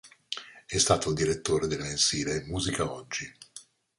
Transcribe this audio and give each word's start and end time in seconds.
È 0.65 0.77
stato 0.79 1.13
direttore 1.13 1.67
del 1.67 1.79
mensile 1.81 2.43
"Musica 2.47 2.91
Oggi". 2.91 3.31